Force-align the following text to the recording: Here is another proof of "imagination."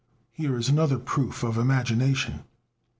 Here 0.31 0.57
is 0.57 0.67
another 0.67 0.97
proof 0.97 1.43
of 1.43 1.59
"imagination." 1.59 2.45